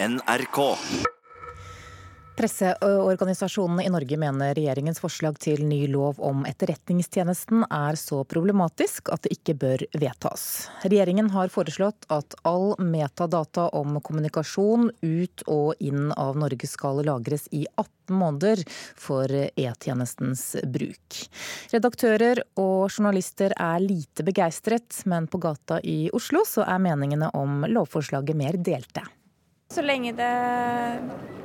[0.00, 0.78] NRK.
[2.36, 9.26] Presseorganisasjonene i Norge mener regjeringens forslag til ny lov om Etterretningstjenesten er så problematisk at
[9.26, 10.44] det ikke bør vedtas.
[10.84, 17.50] Regjeringen har foreslått at all metadata om kommunikasjon ut og inn av Norge skal lagres
[17.50, 18.62] i 18 måneder
[18.94, 21.22] for E-tjenestens bruk.
[21.74, 27.64] Redaktører og journalister er lite begeistret, men på gata i Oslo så er meningene om
[27.66, 29.02] lovforslaget mer delte.
[29.68, 30.28] Så lenge det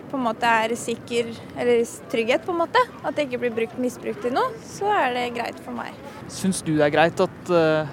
[0.08, 3.80] på en måte er sikker, eller trygghet, på en måte, at det ikke blir brukt
[3.84, 5.98] misbrukt til noe, så er det greit for meg.
[6.32, 7.90] Syns du det er greit at uh,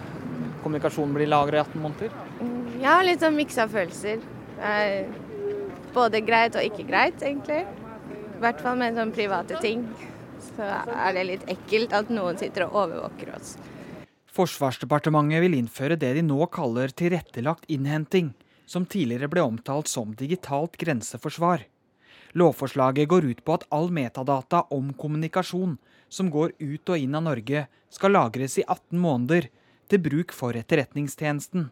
[0.62, 2.15] kommunikasjonen blir lagra i 18 måneder?
[2.79, 4.23] Ja, litt sånn miksa følelser.
[5.97, 7.65] både greit og ikke greit, egentlig.
[7.67, 9.83] I hvert fall med sånne private ting.
[10.53, 13.56] Så er det litt ekkelt at noen sitter og overvåker oss.
[14.31, 18.31] Forsvarsdepartementet vil innføre det de nå kaller tilrettelagt innhenting
[18.70, 21.65] som tidligere ble omtalt som digitalt grenseforsvar.
[22.38, 25.75] Lovforslaget går ut på at all metadata om kommunikasjon
[26.11, 29.48] som går ut og inn av Norge, skal lagres i 18 måneder
[29.91, 31.70] til bruk for Etterretningstjenesten.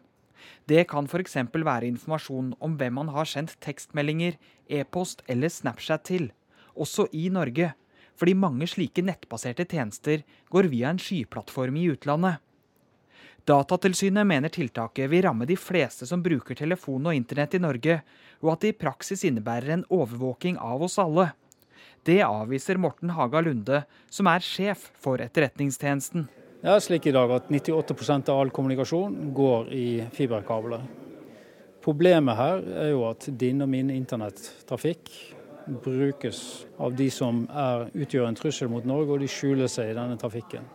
[0.67, 1.37] Det kan f.eks.
[1.51, 4.35] være informasjon om hvem man har sendt tekstmeldinger,
[4.67, 6.29] e-post eller Snapchat til,
[6.75, 7.73] også i Norge,
[8.19, 12.43] fordi mange slike nettbaserte tjenester går via en skyplattform i utlandet.
[13.49, 17.95] Datatilsynet mener tiltaket vil ramme de fleste som bruker telefon og internett i Norge,
[18.43, 21.31] og at det i praksis innebærer en overvåking av oss alle.
[22.05, 23.79] Det avviser Morten Haga Lunde,
[24.13, 26.27] som er sjef for Etterretningstjenesten.
[26.61, 30.83] Det er slik i dag at 98% av all kommunikasjon går i fiberkabler.
[31.81, 35.09] Problemet her er jo at din og min internettrafikk
[35.87, 39.97] brukes av de som er, utgjør en trussel mot Norge, og de skjuler seg i
[39.97, 40.69] denne trafikken.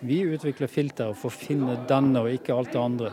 [0.00, 3.12] Vi utvikler filter for å finne denne og ikke alt det andre.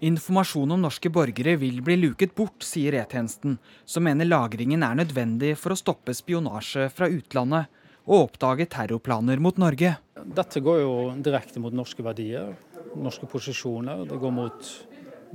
[0.00, 5.52] Informasjon om norske borgere vil bli luket bort, sier E-tjenesten, som mener lagringen er nødvendig
[5.60, 7.68] for å stoppe spionasje fra utlandet
[8.06, 9.92] og oppdage terrorplaner mot Norge.
[10.16, 12.54] Dette går jo direkte mot norske verdier,
[12.96, 14.06] norske posisjoner.
[14.08, 14.72] Det går mot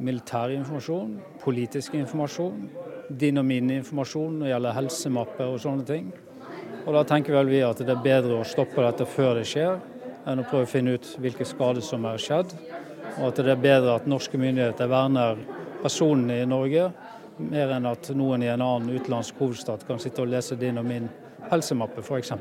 [0.01, 2.65] militær informasjon, politisk informasjon,
[3.09, 6.09] din og min informasjon når det gjelder helsemapper og sånne ting.
[6.85, 9.77] Og Da tenker vel vi at det er bedre å stoppe dette før det skjer,
[10.25, 12.53] enn å prøve å finne ut hvilke skader som er skjedd.
[13.19, 15.39] Og at det er bedre at norske myndigheter verner
[15.83, 16.89] personene i Norge,
[17.37, 20.87] mer enn at noen i en annen utenlandsk hovedstad kan sitte og lese din og
[20.87, 21.09] min
[21.51, 22.33] helsemappe, f.eks.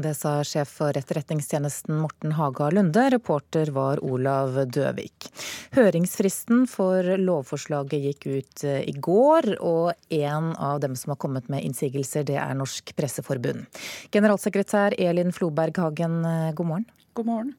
[0.00, 3.02] Det sa sjef for Etterretningstjenesten Morten Haga Lunde.
[3.12, 5.26] Reporter var Olav Døvik.
[5.76, 11.50] Høringsfristen for lovforslaget gikk ut eh, i går, og en av dem som har kommet
[11.52, 13.66] med innsigelser, det er Norsk Presseforbund.
[14.16, 16.88] Generalsekretær Elin Floberg Hagen, eh, god morgen.
[17.12, 17.52] God morgen.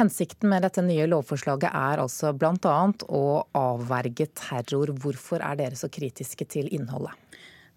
[0.00, 2.78] Hensikten med dette nye lovforslaget er altså bl.a.
[3.06, 4.90] å avverge terror.
[4.90, 7.14] Hvorfor er dere så kritiske til innholdet?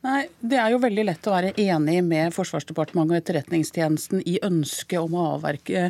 [0.03, 4.99] Nei, Det er jo veldig lett å være enig med Forsvarsdepartementet og Etterretningstjenesten i ønsket
[4.99, 5.85] om å avverke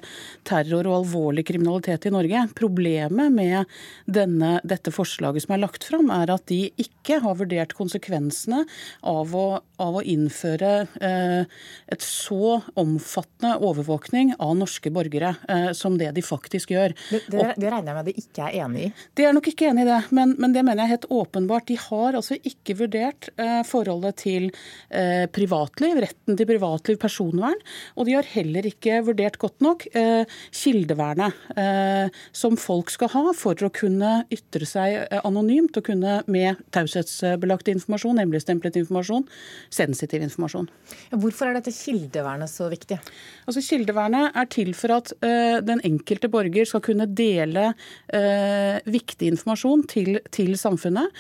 [0.45, 2.43] terror og alvorlig kriminalitet i Norge.
[2.53, 3.71] Problemet med
[4.05, 8.59] denne, dette forslaget som er lagt fram, er at de ikke har vurdert konsekvensene
[9.01, 9.47] av å,
[9.81, 10.71] av å innføre
[11.01, 11.49] eh,
[11.89, 16.93] et så omfattende overvåkning av norske borgere eh, som det de faktisk gjør.
[17.09, 18.93] Det, det, det, regner jeg med de ikke er enig i?
[19.17, 21.67] De er nok ikke enig i det, men, men det mener jeg helt åpenbart.
[21.73, 24.49] De har altså ikke vurdert eh, forholdet forholdet til
[24.91, 27.59] eh, privatliv, retten til privatliv, personvern.
[27.97, 33.33] Og de har heller ikke vurdert godt nok eh, kildevernet eh, som folk skal ha
[33.35, 39.27] for å kunne ytre seg eh, anonymt og kunne med taushetsbelagt informasjon, hemmeligstemplet informasjon,
[39.73, 40.69] sensitiv informasjon.
[41.13, 42.99] Hvorfor er dette kildevernet så viktig?
[43.47, 49.33] Altså Kildevernet er til for at uh, den enkelte borger skal kunne dele uh, viktig
[49.33, 51.11] informasjon til, til samfunnet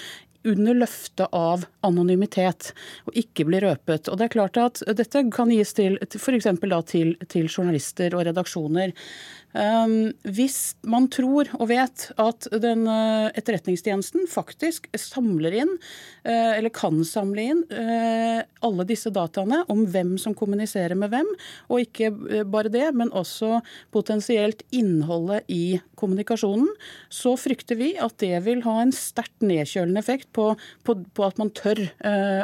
[0.43, 2.71] under løftet av anonymitet
[3.07, 4.09] og ikke bli røpet.
[4.11, 6.49] Og det er klart at Dette kan gis til f.eks.
[6.89, 8.93] Til, til journalister og redaksjoner.
[9.53, 15.75] Um, hvis man tror og vet at den uh, etterretningstjenesten faktisk samler inn,
[16.25, 21.29] uh, eller kan samle inn, uh, alle disse dataene om hvem som kommuniserer med hvem,
[21.69, 22.09] og ikke
[22.49, 23.61] bare det, men også
[23.93, 26.71] potensielt innholdet i kommunikasjonen,
[27.13, 30.53] så frykter vi at det vil ha en sterkt nedkjølende effekt på,
[30.83, 31.85] på, på at man tør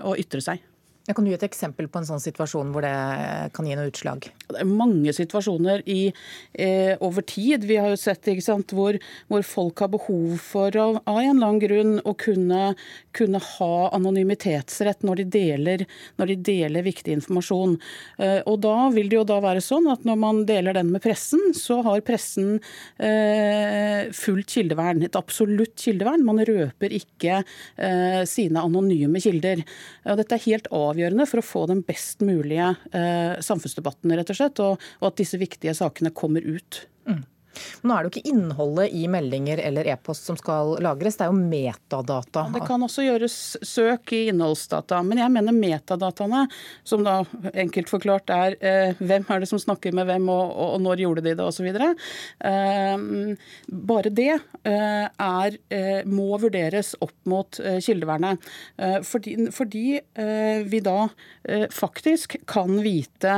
[0.06, 0.69] å ytre seg.
[1.16, 2.94] Kan du gi et eksempel på en sånn situasjon hvor det
[3.56, 4.28] kan gi noe utslag?
[4.46, 6.12] Det er mange situasjoner i,
[6.54, 7.66] eh, over tid.
[7.66, 8.98] Vi har jo sett sant, hvor,
[9.28, 12.76] hvor, folk har behov for av, av en annen grunn å kunne,
[13.18, 15.86] kunne ha anonymitetsrett når de, deler,
[16.22, 17.78] når de, deler, viktig informasjon.
[18.20, 21.02] Eh, og Da vil det jo da være sånn at når man deler den med
[21.02, 22.60] pressen, så har pressen
[23.02, 25.02] eh, fullt kildevern.
[25.08, 26.28] Et absolutt kildevern.
[26.28, 29.66] Man røper ikke eh, sine anonyme kilder.
[30.06, 34.32] Og dette er helt avgjørende avgjørende for å få den best mulige eh, samfunnsdebatten, rett
[34.34, 36.84] og slett, og, og, at disse viktige sakene kommer ut.
[37.08, 37.24] Mm.
[37.84, 41.34] Nå er det jo ikke innholdet i meldinger eller e-post som skal lagres, det er
[41.34, 42.46] jo metadata.
[42.54, 46.46] Det kan også gjøres søk i innholdsdata, men jeg mener metadataene,
[46.88, 47.22] som da
[47.54, 51.04] enkelt forklart er eh, hvem er det som snakker med hvem, og, og, og når
[51.06, 51.68] gjorde de det, osv.
[52.50, 53.06] Eh,
[53.90, 58.50] bare det eh, er, eh, må vurderes opp mot eh, kildevernet.
[58.78, 59.86] Eh, fordi, fordi
[60.70, 61.08] vi da
[61.74, 63.36] faktisk kan vite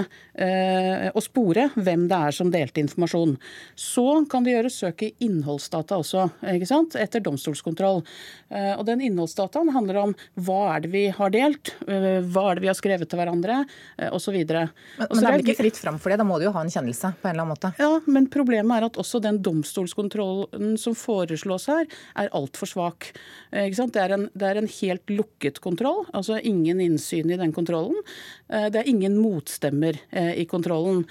[1.13, 3.35] og spore hvem det er som delte informasjon.
[3.79, 4.00] Så
[4.31, 8.01] kan de gjøre søk i innholdsdata også, etter domstolskontroll.
[8.51, 12.59] Eh, og den Innholdsdataen handler om hva er det vi har delt, eh, hva er
[12.59, 13.61] det vi har skrevet til hverandre
[14.11, 14.35] osv.
[14.35, 16.19] Men, men det er vel ikke fritt fram for det?
[16.21, 17.71] Da må du jo ha en kjennelse på en eller annen måte?
[17.81, 21.87] Ja, men problemet er at også den domstolskontrollen som foreslås her,
[22.19, 23.11] er altfor svak.
[23.51, 27.97] Det er, en, det, er en, helt lukket kontroll, altså ingen innsyn i den kontrollen.
[28.51, 31.03] Eh, det er ingen motstemmer i kontrollen.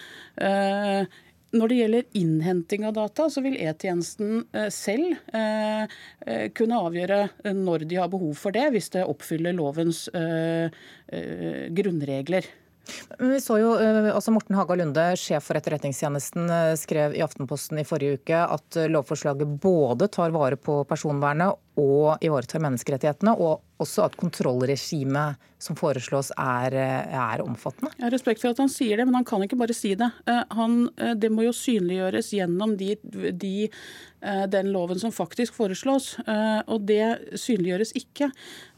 [1.51, 5.83] Når det gjelder innhenting av data, så vil E-tjenesten eh, selv eh,
[6.27, 10.07] eh, kunne avgjøre når de har behov for det, hvis det oppfyller lovens
[11.11, 12.47] grunnregler.
[13.19, 16.49] Vi så jo, altså Morten Haga Lunde, sjef for Etterretningstjenesten,
[16.79, 22.63] skrev i Aftenposten i forrige uke at lovforslaget både tar vare på personvernet og ivaretar
[22.63, 27.93] menneskerettighetene, og også at kontrollregimet som foreslås er, er, omfattende?
[27.99, 30.09] Jeg har respekt for at han sier det, men han kan ikke bare si det.
[30.29, 35.57] Eh, han, eh, det må jo synliggjøres gjennom de, de, eh, den loven som faktisk
[35.57, 36.15] foreslås,
[36.71, 38.31] og det synliggjøres ikke.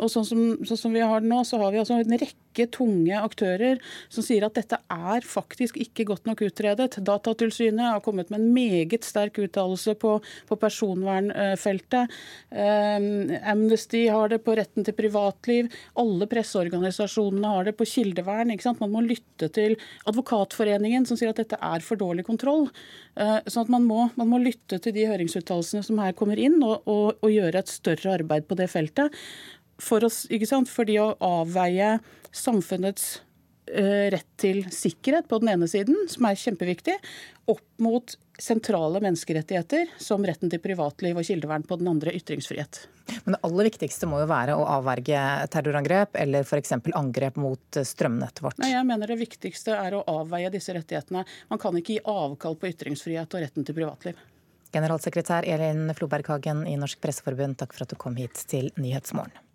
[0.02, 2.66] Og sånn som, sånn som vi har det nå, så har vi altså en rekke
[2.74, 3.78] tunge aktører
[4.12, 6.98] som sier at dette er faktisk ikke godt nok utredet.
[6.98, 10.18] Datatilsynet har kommet med en meget sterk uttalelse på,
[10.50, 12.12] på personvernfeltet.
[13.52, 15.70] Amnesty har det på retten til privatliv.
[16.00, 18.52] Alle presseorganisasjonene har det på kildevern.
[18.80, 19.76] Man må lytte til
[20.10, 22.68] Advokatforeningen, som sier at dette er for dårlig kontroll.
[23.16, 26.60] Så sånn at man må, man må lytte til de høringsuttalelsene som her kommer inn,
[26.62, 29.20] og, og, og, gjøre et større arbeid på det feltet.
[29.82, 30.24] For oss,
[30.70, 31.98] Fordi å avveie
[32.32, 33.20] samfunnets
[33.70, 36.96] Eh, rett til sikkerhet på den ene siden, som er kjempeviktig,
[37.48, 42.80] opp mot sentrale menneskerettigheter som retten til privatliv og kildevern på den andre, ytringsfrihet.
[43.22, 45.20] Men det aller viktigste må jo være å avverge
[45.52, 46.74] terrorangrep eller f.eks.
[46.98, 48.58] angrep mot strømnettet vårt?
[48.62, 51.22] Nei, jeg mener det viktigste er å avveie disse rettighetene.
[51.52, 54.18] Man kan ikke gi avkall på ytringsfrihet og retten til privatliv.
[54.72, 59.51] Generalsekretær Elin Floberghagen i Norsk Presseforbund, takk for at du kom hit til Nyhetsmorgen.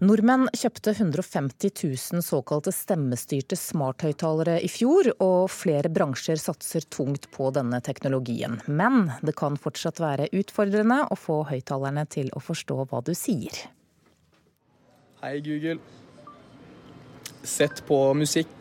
[0.00, 7.50] Nordmenn kjøpte 150 000 såkalte stemmestyrte smarthøyttalere i fjor, og flere bransjer satser tungt på
[7.52, 8.56] denne teknologien.
[8.64, 13.60] Men det kan fortsatt være utfordrende å få høyttalerne til å forstå hva du sier.
[15.20, 15.76] Hei, Google.
[17.44, 18.56] Sett på musikk.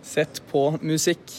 [0.00, 1.36] Sett på musikk.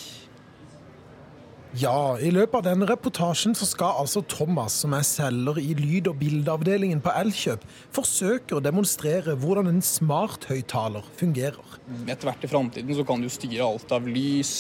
[1.76, 6.08] Ja, i løpet av denne reportasjen så skal altså Thomas, som er selger i lyd-
[6.08, 11.76] og bildeavdelingen på Elkjøp, forsøke å demonstrere hvordan en smart høyttaler fungerer.
[12.08, 14.54] Etter hvert i framtiden så kan du styre alt av lys,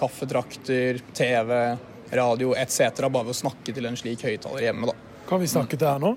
[0.00, 1.60] kaffetrakter, TV,
[2.10, 3.04] radio etc.
[3.06, 4.90] bare ved å snakke til en slik høyttaler hjemme.
[4.90, 4.96] da.
[5.28, 6.16] Kan vi snakke til her nå?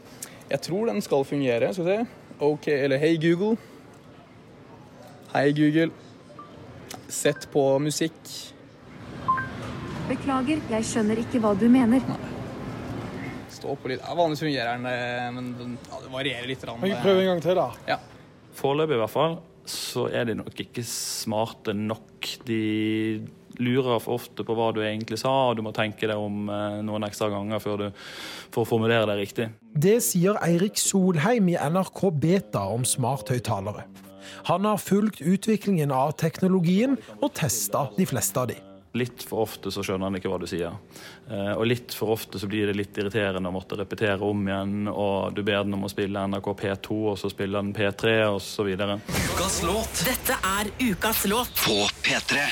[0.49, 1.69] Jeg tror den skal fungere.
[1.73, 2.09] Skal vi se.
[2.49, 3.59] OK, eller Hei, Google.
[5.35, 5.91] Hei, Google.
[7.13, 8.54] Sett på musikk.
[10.05, 12.03] Beklager, jeg skjønner ikke hva du mener.
[13.49, 14.03] Stå på litt.
[14.03, 14.85] Ja, Vanligvis fungerer den,
[15.33, 16.61] men men ja, det varierer litt.
[16.61, 17.69] Prøv vi prøve en gang til, da?
[17.89, 17.97] Ja.
[18.55, 22.27] Foreløpig i hvert fall så er de nok ikke smarte nok.
[22.45, 22.59] De
[23.57, 26.77] lurer for ofte på hva du egentlig sa, og du må tenke deg om eh,
[26.85, 28.03] noen ekstra ganger før du
[28.53, 29.49] får formulere det riktig.
[29.73, 33.87] Det sier Eirik Solheim i NRK Beta om smarthøyttalere.
[34.51, 38.59] Han har fulgt utviklingen av teknologien og testa de fleste av de.
[38.95, 40.77] Litt for ofte så skjønner han ikke hva du sier.
[41.27, 44.87] Eh, og litt for ofte så blir det litt irriterende å måtte repetere om igjen,
[44.91, 48.71] og du ber den om å spille NRK P2, og så spiller den P3, osv.
[48.71, 50.05] Ukas låt.
[50.07, 52.47] Dette er Ukas låt på P3.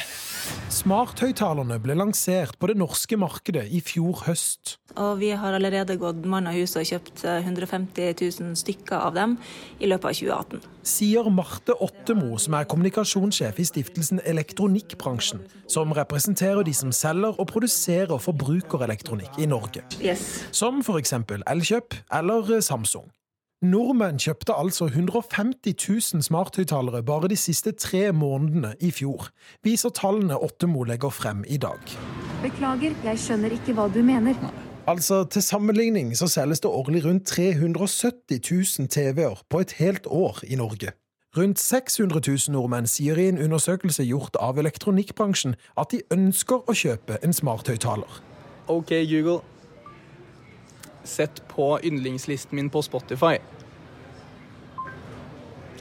[0.73, 4.77] Smarthøyttalerne ble lansert på det norske markedet i fjor høst.
[4.99, 9.15] Og vi har allerede gått mann av huset og kjøpt 150 eh, 000 stykker av
[9.17, 9.37] dem
[9.79, 10.67] i løpet av 2018.
[10.93, 17.49] Sier Marte Ottemo, som er kommunikasjonssjef i stiftelsen Elektronikkbransjen, som representerer de som selger og
[17.49, 19.85] produserer forbrukerelektronikk i Norge.
[20.03, 20.43] Yes.
[20.51, 21.15] Som f.eks.
[21.47, 23.07] Elkjøp eller Samsung.
[23.63, 25.71] Nordmenn kjøpte altså 150
[26.13, 29.29] 000 smarthøyttalere bare de siste tre månedene i fjor,
[29.63, 31.79] viser tallene Åttemo legger frem i dag.
[32.43, 34.35] Beklager, jeg skjønner ikke hva du mener.
[34.83, 38.41] Altså, Til sammenligning så selges det årlig rundt 370
[38.79, 40.91] 000 TV-er på et helt år i Norge.
[41.37, 46.75] Rundt 600 000 nordmenn sier i en undersøkelse gjort av elektronikkbransjen at de ønsker å
[46.75, 48.19] kjøpe en smarthøyttaler.
[48.67, 49.39] OK, Google.
[51.03, 53.37] Sett på yndlingslisten min på Spotify.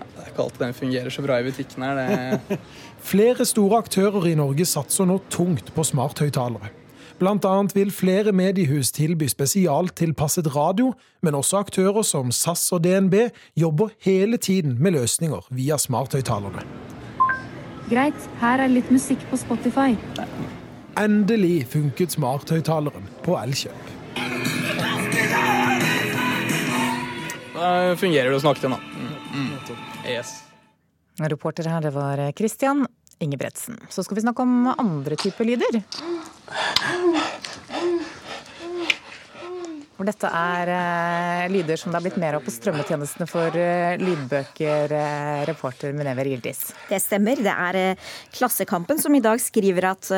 [0.03, 1.99] Det er ikke alltid den fungerer så bra i butikken her.
[1.99, 2.59] Det...
[3.13, 6.73] Flere store aktører i Norge satser nå tungt på smarthøyttalere.
[7.23, 13.15] Blant annet vil flere mediehus tilby spesialtilpasset radio, men også aktører som SAS og DNB
[13.55, 16.65] jobber hele tiden med løsninger via smarthøyttalerne.
[17.91, 19.95] Greit, her er litt musikk på Spotify.
[20.99, 23.93] Endelig funket smarthøyttaleren på Elkjøp.
[27.53, 28.79] Da fungerer det å snakke til nå.
[28.79, 29.13] da.
[29.37, 30.09] mm.
[30.09, 30.41] Yes.
[31.21, 32.87] Reporter her, det var Christian
[33.23, 33.79] Ingebretsen.
[33.89, 35.83] Så skal vi snakke om andre typer lyder.
[40.03, 43.93] For dette er uh, lyder som det har blitt mer av på strømmetjenestene for uh,
[44.03, 46.73] lydbøker, uh, reporter Minever Gildis.
[46.89, 47.39] Det stemmer.
[47.39, 48.01] Det er
[48.35, 50.09] Klassekampen som i dag skriver at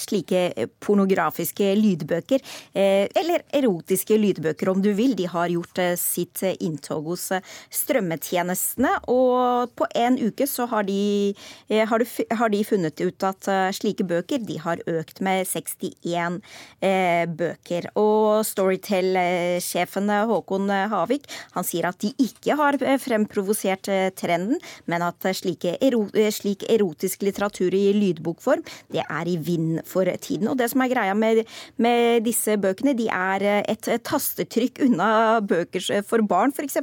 [0.00, 2.42] slike pornografiske lydbøker,
[2.74, 7.28] eller erotiske lydbøker om du vil, de har gjort sitt inntog hos
[7.74, 8.92] strømmetjenestene.
[9.12, 11.34] Og på en uke så har de,
[11.70, 12.08] har de,
[12.40, 16.40] har de funnet ut at slike bøker de har økt med 61
[16.80, 17.90] eh, bøker.
[18.00, 21.26] Og Storytel-sjefen eh, Håkon Havik
[21.56, 24.60] han sier at de ikke har eh, fremprovosert eh, trenden,
[24.90, 30.08] men at eh, ero, eh, slik erotisk litteratur i lydbokform, det er i vind for
[30.22, 30.50] tiden.
[30.50, 31.44] Og det som er greia med,
[31.82, 36.78] med disse bøkene, de er eh, et eh, tastetrykk unna bøker for barn, f.eks.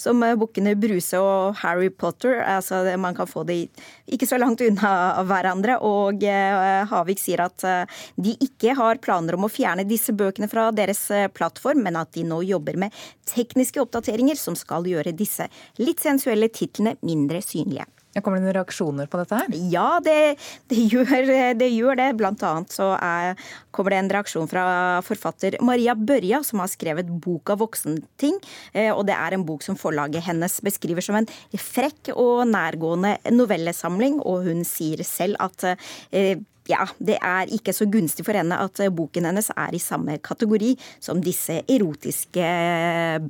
[0.00, 2.40] Som eh, bukkene Bruse og Harry Potter.
[2.42, 3.64] Altså, man kan få de
[4.12, 5.78] ikke så langt unna hverandre.
[5.86, 10.50] Og eh, Havik sier at eh, de ikke har planer om å fjerne disse bøkene
[10.50, 12.92] fra deres eh, plattform, men at de nå jobber med
[13.26, 15.48] tekniske oppdateringer som skal gjøre disse
[15.78, 17.86] litt sensuelle titlene mindre synlige.
[18.16, 19.56] Kommer det noen reaksjoner på dette her?
[19.68, 20.38] Ja, det,
[20.72, 22.06] det, gjør, det gjør det.
[22.16, 23.34] Blant annet så er,
[23.76, 24.64] kommer det en reaksjon fra
[25.04, 28.40] forfatter Maria Børja, som har skrevet boka 'Voksenting'.
[28.72, 31.28] Eh, Og det er en bok som forlaget hennes beskriver som en
[31.60, 35.76] frekk og nærgående novellesamling, og hun sier selv at
[36.10, 39.82] eh, ja, det er ikke så gunstig for henne at eh, boken hennes er i
[39.82, 42.50] samme kategori som disse erotiske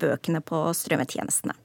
[0.01, 1.57] bøkene på strømmetjenestene.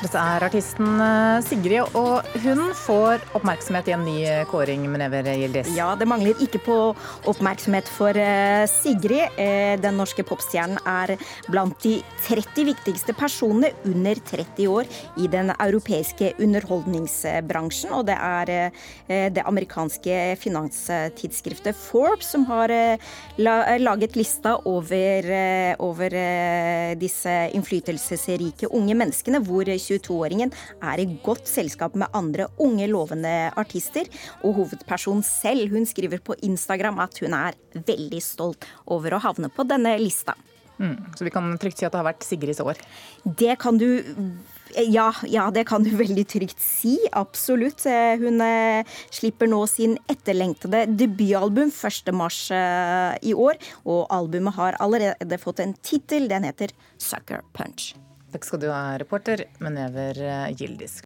[0.00, 5.26] Dette er artisten eh, Sigrid, og hun får oppmerksomhet i en ny eh, kåring, Menever
[5.36, 5.68] Gildis.
[5.76, 6.76] Ja, det mangler ikke på
[7.28, 9.36] oppmerksomhet for eh, Sigrid.
[9.80, 11.12] Den norske popstjernen er
[11.52, 14.88] blant de 30 viktigste personene under 30 år
[15.20, 17.92] i den europeiske underholdningsbransjen.
[17.96, 18.72] Og det er
[19.32, 22.72] det amerikanske finanstidsskriftet Forbes som har
[23.40, 25.30] laget lista over,
[25.82, 26.16] over
[27.00, 34.08] disse innflytelsesrike unge menneskene, hvor 22-åringen er i godt selskap med andre unge, lovende artister.
[34.44, 39.52] Og hovedpersonen selv hun skriver på Instagram at hun er veldig stolt over å havne
[39.52, 40.36] på denne lista.
[40.80, 42.78] Mm, så vi kan trygt si at det har vært Sigrids år.
[43.24, 44.00] Det kan du
[44.86, 46.94] ja, ja, det kan du veldig trygt si.
[47.12, 47.84] Absolutt.
[48.22, 53.58] Hun eh, slipper nå sin etterlengtede debutalbum 1.3 eh, i år.
[53.84, 56.30] Og albumet har allerede fått en tittel.
[56.30, 57.92] Den heter Sucker Punch.
[58.30, 60.20] Takk skal du ha, reporter Menever
[60.58, 60.98] Gildis.